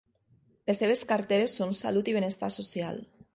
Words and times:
Les 0.71 0.79
seves 0.83 1.03
carteres 1.11 1.53
són 1.61 1.77
Salut 1.83 2.11
i 2.15 2.17
Benestar 2.17 2.51
social. 2.57 2.99